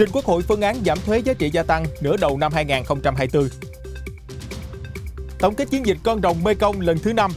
[0.00, 3.48] Trình Quốc hội phương án giảm thuế giá trị gia tăng nửa đầu năm 2024.
[5.38, 7.30] Tổng kết chiến dịch con rồng Mê Công lần thứ 5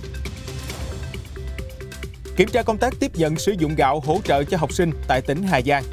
[2.36, 5.22] Kiểm tra công tác tiếp nhận sử dụng gạo hỗ trợ cho học sinh tại
[5.22, 5.84] tỉnh Hà Giang.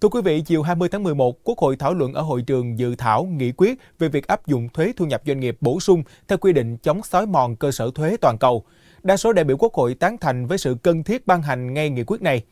[0.00, 2.94] Thưa quý vị, chiều 20 tháng 11, Quốc hội thảo luận ở hội trường dự
[2.94, 6.38] thảo nghị quyết về việc áp dụng thuế thu nhập doanh nghiệp bổ sung theo
[6.38, 8.64] quy định chống xói mòn cơ sở thuế toàn cầu.
[9.02, 11.90] Đa số đại biểu Quốc hội tán thành với sự cần thiết ban hành ngay
[11.90, 12.42] nghị quyết này.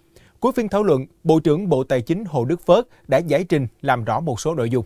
[0.41, 3.67] Cuối phiên thảo luận, Bộ trưởng Bộ Tài chính Hồ Đức Phớt đã giải trình
[3.81, 4.85] làm rõ một số nội dung.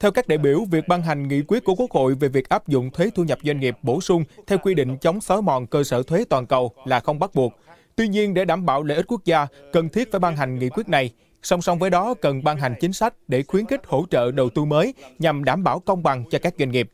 [0.00, 2.68] Theo các đại biểu, việc ban hành nghị quyết của Quốc hội về việc áp
[2.68, 5.84] dụng thuế thu nhập doanh nghiệp bổ sung theo quy định chống xói mòn cơ
[5.84, 7.52] sở thuế toàn cầu là không bắt buộc.
[7.96, 10.68] Tuy nhiên, để đảm bảo lợi ích quốc gia, cần thiết phải ban hành nghị
[10.68, 11.12] quyết này.
[11.42, 14.50] Song song với đó, cần ban hành chính sách để khuyến khích hỗ trợ đầu
[14.50, 16.90] tư mới nhằm đảm bảo công bằng cho các doanh nghiệp.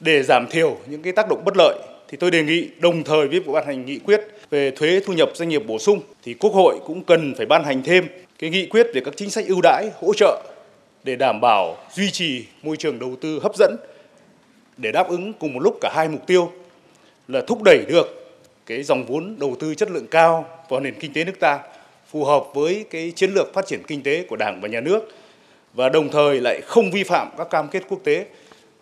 [0.00, 3.28] Để giảm thiểu những cái tác động bất lợi, thì tôi đề nghị đồng thời
[3.28, 4.20] với việc ban hành nghị quyết
[4.50, 7.64] về thuế thu nhập doanh nghiệp bổ sung, thì Quốc hội cũng cần phải ban
[7.64, 10.42] hành thêm cái nghị quyết về các chính sách ưu đãi hỗ trợ
[11.04, 13.76] để đảm bảo duy trì môi trường đầu tư hấp dẫn
[14.76, 16.52] để đáp ứng cùng một lúc cả hai mục tiêu
[17.28, 21.12] là thúc đẩy được cái dòng vốn đầu tư chất lượng cao vào nền kinh
[21.12, 21.58] tế nước ta
[22.10, 25.08] phù hợp với cái chiến lược phát triển kinh tế của Đảng và nhà nước
[25.74, 28.26] và đồng thời lại không vi phạm các cam kết quốc tế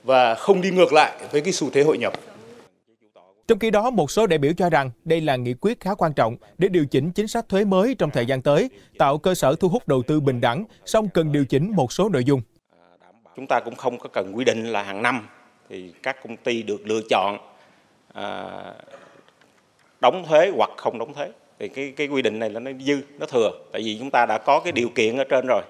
[0.08, 2.12] và không đi ngược lại với cái xu thế hội nhập.
[3.48, 6.12] Trong khi đó, một số đại biểu cho rằng đây là nghị quyết khá quan
[6.12, 9.54] trọng để điều chỉnh chính sách thuế mới trong thời gian tới, tạo cơ sở
[9.60, 12.42] thu hút đầu tư bình đẳng, song cần điều chỉnh một số nội dung.
[13.36, 15.28] Chúng ta cũng không có cần quy định là hàng năm
[15.68, 17.38] thì các công ty được lựa chọn
[18.14, 18.46] à,
[20.00, 21.28] đóng thuế hoặc không đóng thuế.
[21.58, 23.50] Thì cái cái quy định này là nó dư, nó thừa.
[23.72, 25.62] Tại vì chúng ta đã có cái điều kiện ở trên rồi.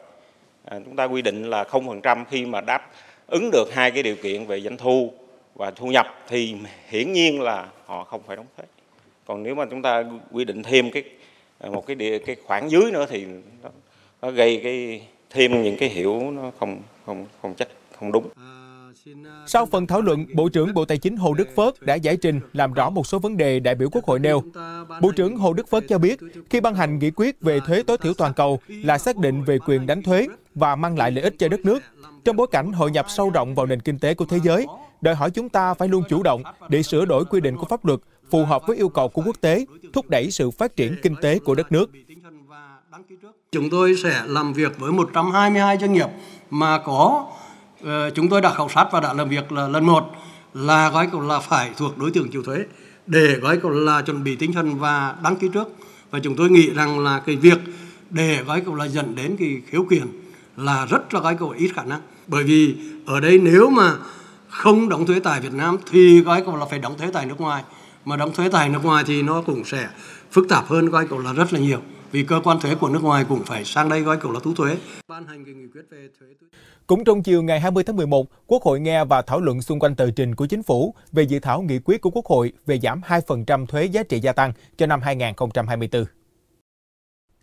[0.64, 2.90] À, chúng ta quy định là 0% khi mà đáp
[3.28, 5.12] ứng được hai cái điều kiện về doanh thu
[5.54, 6.54] và thu nhập thì
[6.88, 8.66] hiển nhiên là họ không phải đóng thuế.
[9.26, 11.02] Còn nếu mà chúng ta quy định thêm cái
[11.60, 13.26] một cái địa, cái khoản dưới nữa thì
[13.62, 13.70] nó,
[14.22, 17.68] nó gây cái thêm những cái hiểu nó không không không chắc
[17.98, 18.28] không đúng.
[18.36, 18.57] Ừ
[19.46, 22.40] sau phần thảo luận, Bộ trưởng Bộ Tài chính Hồ Đức Phớt đã giải trình
[22.52, 24.42] làm rõ một số vấn đề đại biểu Quốc hội nêu.
[25.00, 26.20] Bộ trưởng Hồ Đức Phớt cho biết,
[26.50, 29.58] khi ban hành nghị quyết về thuế tối thiểu toàn cầu là xác định về
[29.58, 31.82] quyền đánh thuế và mang lại lợi ích cho đất nước.
[32.24, 34.66] Trong bối cảnh hội nhập sâu rộng vào nền kinh tế của thế giới,
[35.00, 37.84] đòi hỏi chúng ta phải luôn chủ động để sửa đổi quy định của pháp
[37.84, 41.14] luật phù hợp với yêu cầu của quốc tế, thúc đẩy sự phát triển kinh
[41.22, 41.90] tế của đất nước.
[43.52, 46.08] Chúng tôi sẽ làm việc với 122 doanh nghiệp
[46.50, 47.26] mà có
[47.84, 50.10] Ờ, chúng tôi đã khảo sát và đã làm việc là lần một
[50.54, 52.64] là gói cũng là phải thuộc đối tượng chịu thuế,
[53.06, 55.68] để gói cũng là chuẩn bị tinh thần và đăng ký trước.
[56.10, 57.58] Và chúng tôi nghĩ rằng là cái việc
[58.10, 60.06] để gói cũng là dẫn đến cái khiếu kiện
[60.56, 62.00] là rất là gói cũng ít khả năng.
[62.26, 63.92] Bởi vì ở đây nếu mà
[64.48, 67.40] không đóng thuế tại Việt Nam thì gói cũng là phải đóng thuế tại nước
[67.40, 67.62] ngoài.
[68.04, 69.88] Mà đóng thuế tại nước ngoài thì nó cũng sẽ
[70.32, 71.80] phức tạp hơn, gói cũng là rất là nhiều
[72.12, 74.54] vì cơ quan thuế của nước ngoài cũng phải sang đây gói cầu là thu
[74.54, 74.76] thuế.
[76.86, 79.96] Cũng trong chiều ngày 20 tháng 11, Quốc hội nghe và thảo luận xung quanh
[79.96, 83.00] tờ trình của chính phủ về dự thảo nghị quyết của Quốc hội về giảm
[83.00, 86.04] 2% thuế giá trị gia tăng cho năm 2024.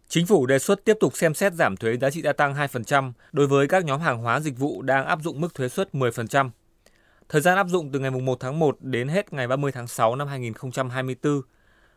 [0.08, 3.12] Chính phủ đề xuất tiếp tục xem xét giảm thuế giá trị gia tăng 2%
[3.32, 6.50] đối với các nhóm hàng hóa dịch vụ đang áp dụng mức thuế suất 10%.
[7.30, 10.16] Thời gian áp dụng từ ngày 1 tháng 1 đến hết ngày 30 tháng 6
[10.16, 11.42] năm 2024.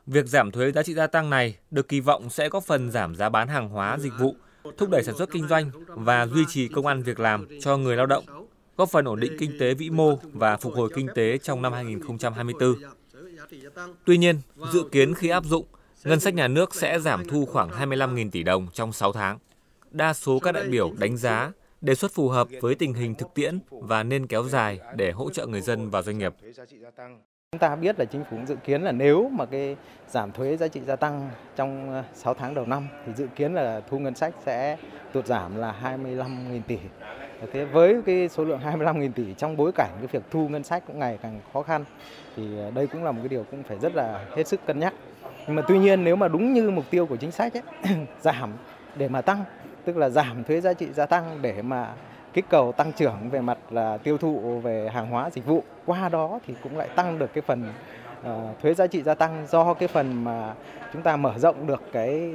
[0.08, 3.14] Việc giảm thuế giá trị gia tăng này được kỳ vọng sẽ góp phần giảm
[3.14, 4.36] giá bán hàng hóa dịch vụ,
[4.76, 7.96] thúc đẩy sản xuất kinh doanh và duy trì công ăn việc làm cho người
[7.96, 8.24] lao động,
[8.76, 11.72] góp phần ổn định kinh tế vĩ mô và phục hồi kinh tế trong năm
[11.72, 12.74] 2024.
[14.04, 14.40] Tuy nhiên,
[14.72, 15.66] dự kiến khi áp dụng,
[16.04, 19.38] ngân sách nhà nước sẽ giảm thu khoảng 25.000 tỷ đồng trong 6 tháng.
[19.90, 23.28] Đa số các đại biểu đánh giá đề xuất phù hợp với tình hình thực
[23.34, 26.32] tiễn và nên kéo dài để hỗ trợ người dân và doanh nghiệp.
[27.52, 29.76] Chúng ta biết là chính phủ dự kiến là nếu mà cái
[30.08, 33.54] giảm thuế giá trị gia tăng trong ờ, 6 tháng đầu năm thì dự kiến
[33.54, 34.76] là thu ngân sách sẽ
[35.12, 36.78] tụt giảm là 25.000 tỷ.
[37.52, 40.82] Thế với cái số lượng 25.000 tỷ trong bối cảnh cái việc thu ngân sách
[40.86, 41.84] cũng ngày càng khó khăn
[42.36, 44.78] thì ờ, đây cũng là một cái điều cũng phải rất là hết sức cân
[44.78, 44.94] nhắc.
[45.46, 48.52] Nhưng mà tuy nhiên nếu mà đúng như mục tiêu của chính sách ấy, giảm
[48.96, 49.44] để mà tăng
[49.84, 51.94] tức là giảm thuế giá trị gia tăng để mà
[52.32, 55.62] kích cầu tăng trưởng về mặt là tiêu thụ về hàng hóa dịch vụ.
[55.86, 57.72] Qua đó thì cũng lại tăng được cái phần
[58.20, 60.54] uh, thuế giá trị gia tăng do cái phần mà
[60.92, 62.32] chúng ta mở rộng được cái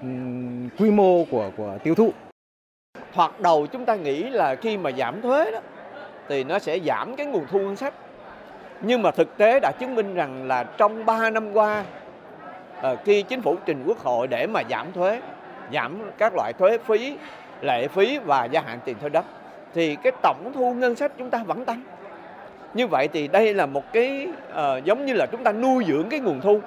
[0.00, 2.10] um, quy mô của của tiêu thụ.
[3.14, 5.60] Thoạt đầu chúng ta nghĩ là khi mà giảm thuế đó
[6.28, 7.94] thì nó sẽ giảm cái nguồn thu ngân sách.
[8.80, 11.84] Nhưng mà thực tế đã chứng minh rằng là trong 3 năm qua
[12.80, 15.20] ờ, khi chính phủ trình quốc hội để mà giảm thuế,
[15.72, 17.16] giảm các loại thuế phí
[17.62, 19.24] lệ phí và gia hạn tiền thuê đất
[19.74, 21.82] thì cái tổng thu ngân sách chúng ta vẫn tăng.
[22.74, 26.08] Như vậy thì đây là một cái uh, giống như là chúng ta nuôi dưỡng
[26.08, 26.60] cái nguồn thu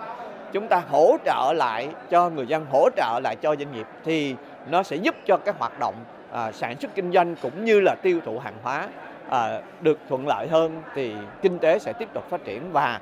[0.53, 4.36] chúng ta hỗ trợ lại cho người dân hỗ trợ lại cho doanh nghiệp thì
[4.69, 5.95] nó sẽ giúp cho các hoạt động
[6.31, 8.88] uh, sản xuất kinh doanh cũng như là tiêu thụ hàng hóa
[9.27, 9.35] uh,
[9.81, 13.00] được thuận lợi hơn thì kinh tế sẽ tiếp tục phát triển và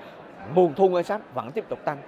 [0.56, 2.02] nguồn thu ngân sách vẫn tiếp tục tăng.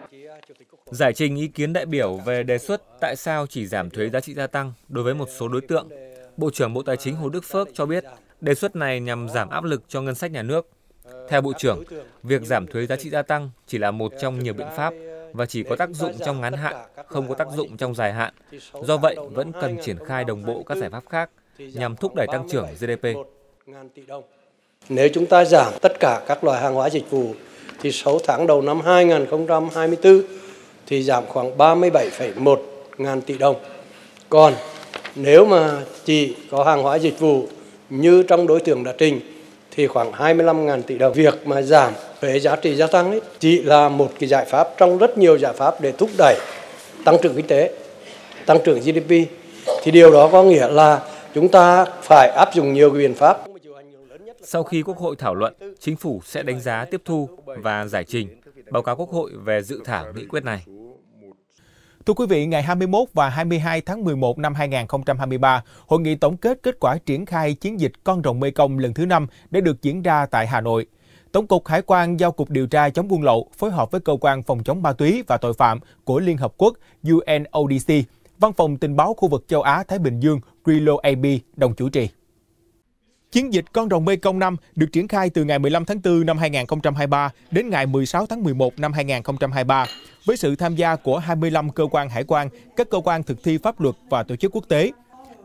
[0.85, 4.19] Giải trình ý kiến đại biểu về đề xuất tại sao chỉ giảm thuế giá
[4.19, 5.89] trị gia tăng đối với một số đối tượng,
[6.37, 8.03] Bộ trưởng Bộ Tài chính Hồ Đức Phước cho biết
[8.41, 10.69] đề xuất này nhằm giảm áp lực cho ngân sách nhà nước.
[11.29, 11.83] Theo Bộ trưởng,
[12.23, 14.93] việc giảm thuế giá trị gia tăng chỉ là một trong nhiều biện pháp
[15.33, 16.75] và chỉ có tác dụng trong ngắn hạn,
[17.07, 18.33] không có tác dụng trong dài hạn.
[18.83, 22.27] Do vậy, vẫn cần triển khai đồng bộ các giải pháp khác nhằm thúc đẩy
[22.27, 23.07] tăng trưởng GDP.
[24.89, 27.33] Nếu chúng ta giảm tất cả các loại hàng hóa dịch vụ
[27.81, 30.21] thì 6 tháng đầu năm 2024
[30.87, 32.57] thì giảm khoảng 37,1
[32.97, 33.55] ngàn tỷ đồng.
[34.29, 34.53] Còn
[35.15, 35.71] nếu mà
[36.05, 37.47] chỉ có hàng hóa dịch vụ
[37.89, 39.19] như trong đối tượng đã trình
[39.75, 41.13] thì khoảng 25 ngàn tỷ đồng.
[41.13, 44.69] Việc mà giảm thuế giá trị gia tăng ấy, chỉ là một cái giải pháp
[44.77, 46.35] trong rất nhiều giải pháp để thúc đẩy
[47.05, 47.71] tăng trưởng kinh tế,
[48.45, 49.11] tăng trưởng GDP.
[49.83, 50.99] Thì điều đó có nghĩa là
[51.35, 53.37] chúng ta phải áp dụng nhiều cái biện pháp
[54.43, 58.03] sau khi Quốc hội thảo luận, Chính phủ sẽ đánh giá tiếp thu và giải
[58.03, 58.41] trình
[58.71, 60.65] báo cáo Quốc hội về dự thảo nghị quyết này.
[62.05, 66.59] Thưa quý vị, ngày 21 và 22 tháng 11 năm 2023, hội nghị tổng kết
[66.63, 69.81] kết quả triển khai chiến dịch Con rồng Mê Công lần thứ 5 đã được
[69.81, 70.85] diễn ra tại Hà Nội.
[71.31, 74.17] Tổng cục Hải quan giao cục điều tra chống buôn lậu phối hợp với cơ
[74.21, 77.93] quan phòng chống ma túy và tội phạm của Liên Hợp Quốc UNODC,
[78.39, 81.25] Văn phòng tình báo khu vực châu Á Thái Bình Dương Grillo AB
[81.55, 82.09] đồng chủ trì.
[83.31, 86.25] Chiến dịch Con rồng Mê Công 5 được triển khai từ ngày 15 tháng 4
[86.25, 89.85] năm 2023 đến ngày 16 tháng 11 năm 2023
[90.25, 93.57] với sự tham gia của 25 cơ quan hải quan, các cơ quan thực thi
[93.57, 94.91] pháp luật và tổ chức quốc tế.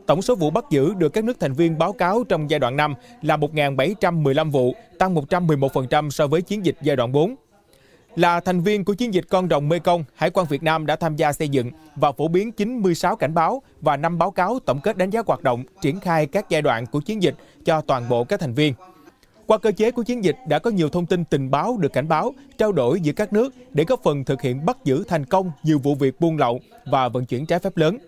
[0.07, 2.77] Tổng số vụ bắt giữ được các nước thành viên báo cáo trong giai đoạn
[2.77, 7.35] 5 là 1.715 vụ, tăng 111% so với chiến dịch giai đoạn 4.
[8.17, 10.97] Là thành viên của chiến dịch Con rồng Mê Công, Hải quan Việt Nam đã
[10.97, 14.81] tham gia xây dựng và phổ biến 96 cảnh báo và 5 báo cáo tổng
[14.81, 17.35] kết đánh giá hoạt động, triển khai các giai đoạn của chiến dịch
[17.65, 18.75] cho toàn bộ các thành viên.
[19.47, 22.09] Qua cơ chế của chiến dịch đã có nhiều thông tin tình báo được cảnh
[22.09, 25.51] báo, trao đổi giữa các nước để góp phần thực hiện bắt giữ thành công
[25.63, 27.99] nhiều vụ việc buôn lậu và vận chuyển trái phép lớn.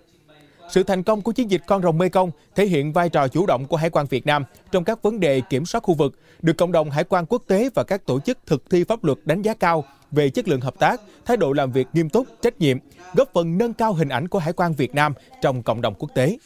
[0.70, 3.46] Sự thành công của chiến dịch Con rồng Mekong Công thể hiện vai trò chủ
[3.46, 6.56] động của Hải quan Việt Nam trong các vấn đề kiểm soát khu vực, được
[6.56, 9.42] cộng đồng hải quan quốc tế và các tổ chức thực thi pháp luật đánh
[9.42, 12.78] giá cao về chất lượng hợp tác, thái độ làm việc nghiêm túc, trách nhiệm,
[13.14, 16.10] góp phần nâng cao hình ảnh của Hải quan Việt Nam trong cộng đồng quốc
[16.14, 16.38] tế.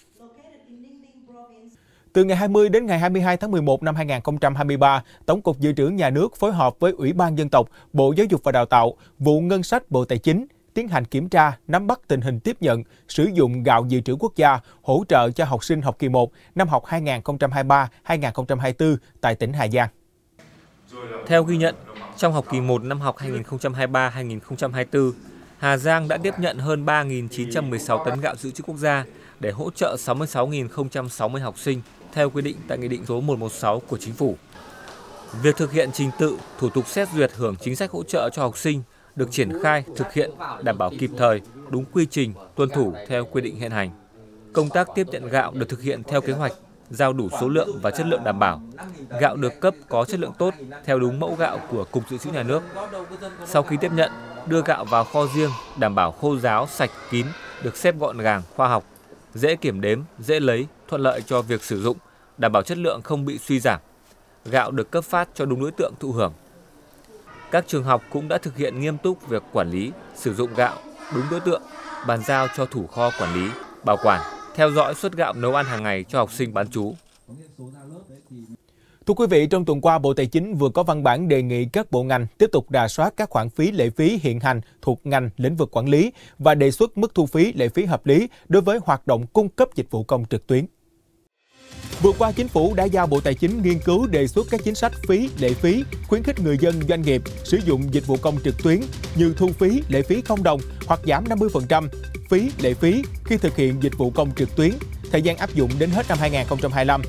[2.12, 6.10] Từ ngày 20 đến ngày 22 tháng 11 năm 2023, Tổng cục Dự trữ Nhà
[6.10, 9.40] nước phối hợp với Ủy ban Dân tộc, Bộ Giáo dục và Đào tạo, vụ
[9.40, 12.82] Ngân sách Bộ Tài chính tiến hành kiểm tra, nắm bắt tình hình tiếp nhận,
[13.08, 16.32] sử dụng gạo dự trữ quốc gia hỗ trợ cho học sinh học kỳ 1
[16.54, 19.88] năm học 2023-2024 tại tỉnh Hà Giang.
[21.26, 21.74] Theo ghi nhận,
[22.16, 25.12] trong học kỳ 1 năm học 2023-2024,
[25.58, 29.04] Hà Giang đã tiếp nhận hơn 3.916 tấn gạo dự trữ quốc gia
[29.40, 33.98] để hỗ trợ 66.060 học sinh theo quy định tại Nghị định số 116 của
[33.98, 34.36] Chính phủ.
[35.42, 38.42] Việc thực hiện trình tự, thủ tục xét duyệt hưởng chính sách hỗ trợ cho
[38.42, 38.82] học sinh
[39.20, 40.30] được triển khai, thực hiện
[40.62, 43.90] đảm bảo kịp thời, đúng quy trình, tuân thủ theo quy định hiện hành.
[44.52, 46.52] Công tác tiếp nhận gạo được thực hiện theo kế hoạch,
[46.90, 48.62] giao đủ số lượng và chất lượng đảm bảo.
[49.20, 52.30] Gạo được cấp có chất lượng tốt theo đúng mẫu gạo của Cục Dự trữ
[52.30, 52.62] Nhà nước.
[53.46, 54.10] Sau khi tiếp nhận,
[54.46, 57.26] đưa gạo vào kho riêng, đảm bảo khô ráo, sạch, kín,
[57.62, 58.84] được xếp gọn gàng, khoa học,
[59.34, 61.96] dễ kiểm đếm, dễ lấy, thuận lợi cho việc sử dụng,
[62.38, 63.80] đảm bảo chất lượng không bị suy giảm.
[64.44, 66.32] Gạo được cấp phát cho đúng đối tượng thụ hưởng.
[67.50, 70.76] Các trường học cũng đã thực hiện nghiêm túc việc quản lý, sử dụng gạo
[71.14, 71.62] đúng đối tượng,
[72.06, 73.50] bàn giao cho thủ kho quản lý,
[73.84, 74.20] bảo quản,
[74.54, 76.94] theo dõi suất gạo nấu ăn hàng ngày cho học sinh bán trú.
[79.06, 81.64] Thưa quý vị, trong tuần qua, Bộ Tài chính vừa có văn bản đề nghị
[81.64, 85.00] các bộ ngành tiếp tục đà soát các khoản phí lệ phí hiện hành thuộc
[85.04, 88.28] ngành lĩnh vực quản lý và đề xuất mức thu phí lệ phí hợp lý
[88.48, 90.66] đối với hoạt động cung cấp dịch vụ công trực tuyến.
[92.02, 94.74] Vừa qua, Chính phủ đã giao Bộ Tài chính nghiên cứu đề xuất các chính
[94.74, 98.38] sách phí, lệ phí, khuyến khích người dân, doanh nghiệp sử dụng dịch vụ công
[98.44, 98.80] trực tuyến
[99.14, 101.88] như thu phí, lệ phí không đồng hoặc giảm 50%
[102.28, 104.70] phí, lệ phí khi thực hiện dịch vụ công trực tuyến,
[105.12, 107.02] thời gian áp dụng đến hết năm 2025.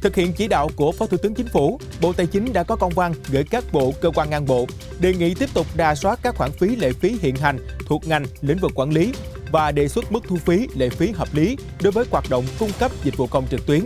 [0.00, 2.76] Thực hiện chỉ đạo của Phó Thủ tướng Chính phủ, Bộ Tài chính đã có
[2.76, 4.66] công văn gửi các bộ, cơ quan ngang bộ
[5.00, 8.24] đề nghị tiếp tục đà soát các khoản phí lệ phí hiện hành thuộc ngành,
[8.40, 9.12] lĩnh vực quản lý
[9.52, 12.70] và đề xuất mức thu phí, lệ phí hợp lý đối với hoạt động cung
[12.78, 13.82] cấp dịch vụ công trực tuyến.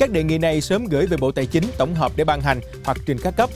[0.00, 2.60] Các đề nghị này sớm gửi về Bộ Tài chính tổng hợp để ban hành
[2.84, 3.50] hoặc trình các cấp.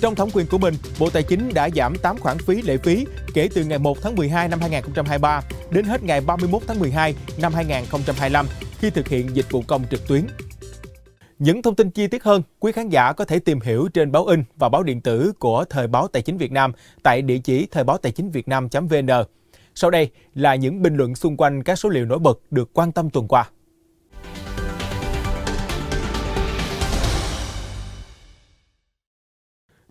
[0.00, 3.06] Trong thẩm quyền của mình, Bộ Tài chính đã giảm 8 khoản phí lệ phí
[3.34, 7.54] kể từ ngày 1 tháng 12 năm 2023 đến hết ngày 31 tháng 12 năm
[7.54, 8.46] 2025
[8.78, 10.26] khi thực hiện dịch vụ công trực tuyến.
[11.38, 14.26] Những thông tin chi tiết hơn, quý khán giả có thể tìm hiểu trên báo
[14.26, 17.66] in và báo điện tử của Thời báo Tài chính Việt Nam tại địa chỉ
[17.70, 19.08] thời báo tài chính việt nam.vn.
[19.74, 22.92] Sau đây là những bình luận xung quanh các số liệu nổi bật được quan
[22.92, 23.50] tâm tuần qua.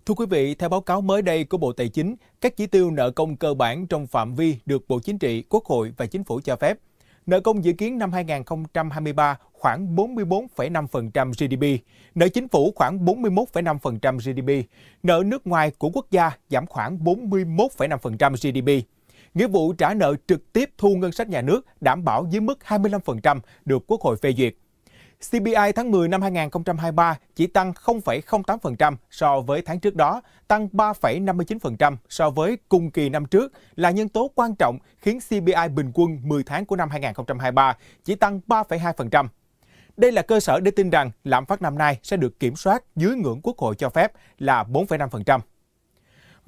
[0.08, 2.90] Thưa quý vị, theo báo cáo mới đây của Bộ Tài chính, các chỉ tiêu
[2.90, 6.24] nợ công cơ bản trong phạm vi được Bộ Chính trị, Quốc hội và Chính
[6.24, 6.78] phủ cho phép.
[7.26, 11.84] Nợ công dự kiến năm 2023 khoảng 44,5% GDP,
[12.14, 14.70] nợ chính phủ khoảng 41,5% GDP,
[15.02, 18.86] nợ nước ngoài của quốc gia giảm khoảng 41,5% GDP.
[19.34, 22.58] Nghĩa vụ trả nợ trực tiếp thu ngân sách nhà nước đảm bảo dưới mức
[22.66, 24.54] 25% được Quốc hội phê duyệt.
[25.30, 31.96] CPI tháng 10 năm 2023 chỉ tăng 0,08% so với tháng trước đó, tăng 3,59%
[32.08, 36.18] so với cùng kỳ năm trước là nhân tố quan trọng khiến CPI bình quân
[36.22, 39.26] 10 tháng của năm 2023 chỉ tăng 3,2%.
[39.96, 42.84] Đây là cơ sở để tin rằng lạm phát năm nay sẽ được kiểm soát
[42.96, 45.40] dưới ngưỡng Quốc hội cho phép là 4,5%.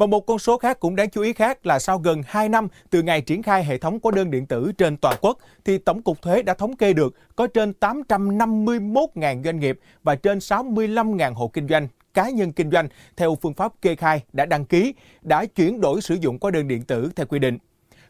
[0.01, 2.69] Và một con số khác cũng đáng chú ý khác là sau gần 2 năm
[2.91, 6.03] từ ngày triển khai hệ thống hóa đơn điện tử trên toàn quốc, thì Tổng
[6.03, 11.49] cục Thuế đã thống kê được có trên 851.000 doanh nghiệp và trên 65.000 hộ
[11.49, 15.45] kinh doanh cá nhân kinh doanh theo phương pháp kê khai đã đăng ký, đã
[15.47, 17.59] chuyển đổi sử dụng hóa đơn điện tử theo quy định.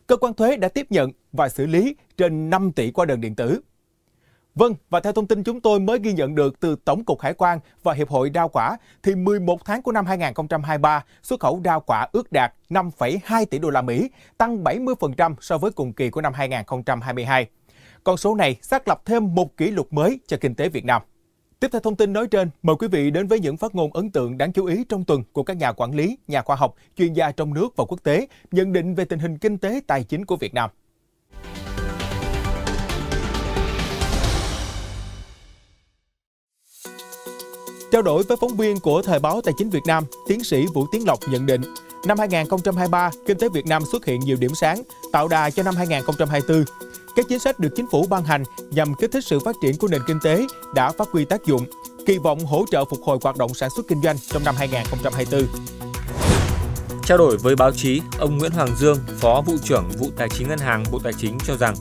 [0.06, 3.34] Cơ quan thuế đã tiếp nhận và xử lý trên 5 tỷ hóa đơn điện
[3.34, 3.60] tử.
[4.60, 7.34] Vâng, và theo thông tin chúng tôi mới ghi nhận được từ Tổng cục Hải
[7.34, 11.80] quan và Hiệp hội Rau quả, thì 11 tháng của năm 2023, xuất khẩu rau
[11.80, 16.20] quả ước đạt 5,2 tỷ đô la Mỹ, tăng 70% so với cùng kỳ của
[16.20, 17.46] năm 2022.
[18.04, 21.02] Con số này xác lập thêm một kỷ lục mới cho kinh tế Việt Nam.
[21.60, 24.10] Tiếp theo thông tin nói trên, mời quý vị đến với những phát ngôn ấn
[24.10, 27.12] tượng đáng chú ý trong tuần của các nhà quản lý, nhà khoa học, chuyên
[27.12, 30.24] gia trong nước và quốc tế, nhận định về tình hình kinh tế tài chính
[30.24, 30.70] của Việt Nam.
[37.90, 40.86] Trao đổi với phóng viên của Thời báo Tài chính Việt Nam, tiến sĩ Vũ
[40.92, 41.62] Tiến Lộc nhận định,
[42.06, 44.82] năm 2023, kinh tế Việt Nam xuất hiện nhiều điểm sáng,
[45.12, 46.64] tạo đà cho năm 2024.
[47.16, 49.88] Các chính sách được chính phủ ban hành nhằm kích thích sự phát triển của
[49.88, 51.66] nền kinh tế đã phát huy tác dụng,
[52.06, 55.46] kỳ vọng hỗ trợ phục hồi hoạt động sản xuất kinh doanh trong năm 2024.
[57.04, 60.48] Trao đổi với báo chí, ông Nguyễn Hoàng Dương, Phó vụ trưởng vụ Tài chính
[60.48, 61.74] Ngân hàng Bộ Tài chính cho rằng,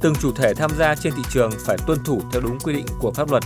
[0.00, 2.86] từng chủ thể tham gia trên thị trường phải tuân thủ theo đúng quy định
[3.00, 3.42] của pháp luật,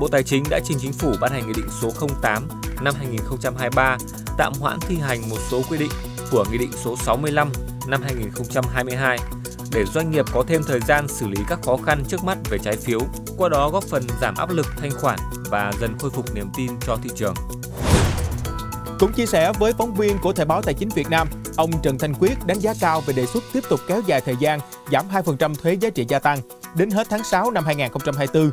[0.00, 1.90] Bộ Tài chính đã trình chính phủ ban hành Nghị định số
[2.22, 2.48] 08
[2.82, 3.96] năm 2023
[4.38, 5.90] tạm hoãn thi hành một số quy định
[6.30, 7.52] của Nghị định số 65
[7.88, 9.18] năm 2022
[9.72, 12.58] để doanh nghiệp có thêm thời gian xử lý các khó khăn trước mắt về
[12.58, 13.00] trái phiếu,
[13.36, 15.18] qua đó góp phần giảm áp lực thanh khoản
[15.50, 17.34] và dần khôi phục niềm tin cho thị trường.
[18.98, 21.98] Cũng chia sẻ với phóng viên của Thời báo Tài chính Việt Nam, ông Trần
[21.98, 24.60] Thanh Quyết đánh giá cao về đề xuất tiếp tục kéo dài thời gian
[24.92, 26.38] giảm 2% thuế giá trị gia tăng
[26.74, 28.50] đến hết tháng 6 năm 2024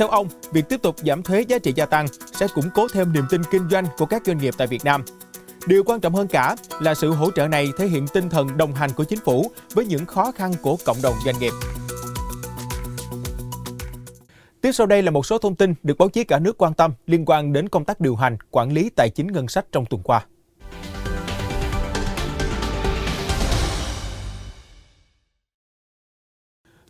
[0.00, 3.12] theo ông, việc tiếp tục giảm thuế giá trị gia tăng sẽ củng cố thêm
[3.12, 5.04] niềm tin kinh doanh của các doanh nghiệp tại Việt Nam.
[5.66, 8.74] Điều quan trọng hơn cả là sự hỗ trợ này thể hiện tinh thần đồng
[8.74, 11.52] hành của chính phủ với những khó khăn của cộng đồng doanh nghiệp.
[14.60, 16.92] Tiếp sau đây là một số thông tin được báo chí cả nước quan tâm
[17.06, 20.02] liên quan đến công tác điều hành, quản lý tài chính ngân sách trong tuần
[20.02, 20.26] qua.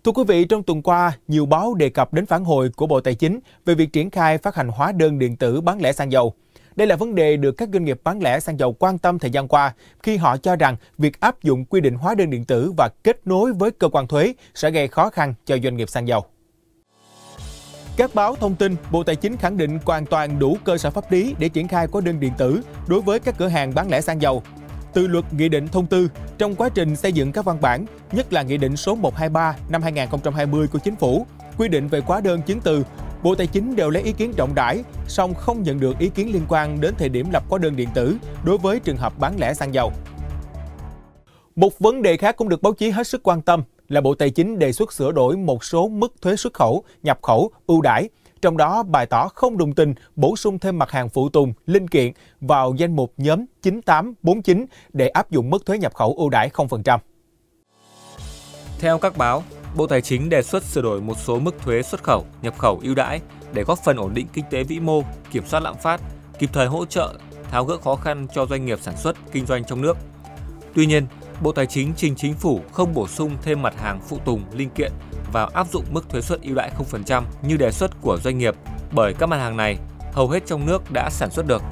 [0.04, 3.00] Thưa quý vị, trong tuần qua, nhiều báo đề cập đến phản hồi của Bộ
[3.00, 6.12] Tài chính về việc triển khai phát hành hóa đơn điện tử bán lẻ xăng
[6.12, 6.35] dầu.
[6.76, 9.30] Đây là vấn đề được các doanh nghiệp bán lẻ xăng dầu quan tâm thời
[9.30, 12.73] gian qua khi họ cho rằng việc áp dụng quy định hóa đơn điện tử
[12.76, 16.09] và kết nối với cơ quan thuế sẽ gây khó khăn cho doanh nghiệp xăng
[16.09, 16.25] dầu.
[17.97, 21.12] Các báo thông tin, Bộ Tài chính khẳng định hoàn toàn đủ cơ sở pháp
[21.12, 24.00] lý để triển khai hóa đơn điện tử đối với các cửa hàng bán lẻ
[24.00, 24.42] xăng dầu
[24.94, 28.32] từ luật nghị định thông tư trong quá trình xây dựng các văn bản, nhất
[28.32, 31.26] là nghị định số 123 năm 2020 của chính phủ
[31.59, 32.85] quy định về hóa đơn chứng từ,
[33.23, 36.32] Bộ Tài chính đều lấy ý kiến rộng rãi, song không nhận được ý kiến
[36.32, 39.40] liên quan đến thời điểm lập hóa đơn điện tử đối với trường hợp bán
[39.40, 39.92] lẻ xăng dầu.
[41.56, 44.30] Một vấn đề khác cũng được báo chí hết sức quan tâm là Bộ Tài
[44.30, 48.09] chính đề xuất sửa đổi một số mức thuế xuất khẩu, nhập khẩu, ưu đãi
[48.42, 51.88] trong đó bày tỏ không đồng tình bổ sung thêm mặt hàng phụ tùng, linh
[51.88, 56.50] kiện vào danh mục nhóm 9849 để áp dụng mức thuế nhập khẩu ưu đãi
[56.54, 56.99] 0%.
[58.78, 59.42] Theo các báo,
[59.76, 62.80] Bộ Tài chính đề xuất sửa đổi một số mức thuế xuất khẩu, nhập khẩu
[62.82, 63.20] ưu đãi
[63.52, 66.00] để góp phần ổn định kinh tế vĩ mô, kiểm soát lạm phát,
[66.38, 67.14] kịp thời hỗ trợ,
[67.50, 69.97] tháo gỡ khó khăn cho doanh nghiệp sản xuất, kinh doanh trong nước.
[70.75, 71.06] Tuy nhiên,
[71.42, 74.70] Bộ Tài chính trình chính phủ không bổ sung thêm mặt hàng phụ tùng, linh
[74.70, 74.92] kiện
[75.32, 78.54] vào áp dụng mức thuế suất ưu đãi 0% như đề xuất của doanh nghiệp
[78.92, 79.78] bởi các mặt hàng này
[80.12, 81.62] hầu hết trong nước đã sản xuất được.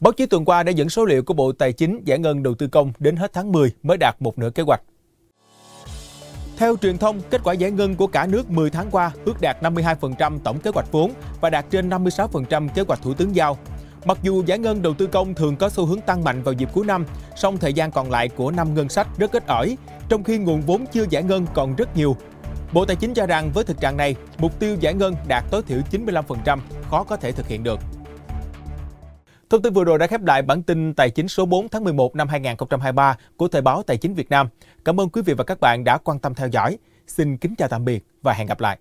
[0.00, 2.54] Báo chí tuần qua đã dẫn số liệu của Bộ Tài chính giải ngân đầu
[2.54, 4.80] tư công đến hết tháng 10 mới đạt một nửa kế hoạch.
[6.56, 9.62] Theo truyền thông, kết quả giải ngân của cả nước 10 tháng qua ước đạt
[9.62, 11.10] 52% tổng kế hoạch vốn
[11.40, 13.58] và đạt trên 56% kế hoạch Thủ tướng giao.
[14.04, 16.68] Mặc dù giải ngân đầu tư công thường có xu hướng tăng mạnh vào dịp
[16.72, 17.06] cuối năm,
[17.36, 19.76] song thời gian còn lại của năm ngân sách rất ít ỏi,
[20.08, 22.16] trong khi nguồn vốn chưa giải ngân còn rất nhiều.
[22.72, 25.62] Bộ Tài chính cho rằng với thực trạng này, mục tiêu giải ngân đạt tối
[25.62, 26.58] thiểu 95%
[26.90, 27.80] khó có thể thực hiện được.
[29.50, 32.16] Thông tin vừa rồi đã khép lại bản tin Tài chính số 4 tháng 11
[32.16, 34.48] năm 2023 của Thời báo Tài chính Việt Nam.
[34.84, 36.78] Cảm ơn quý vị và các bạn đã quan tâm theo dõi.
[37.06, 38.78] Xin kính chào tạm biệt và hẹn gặp lại.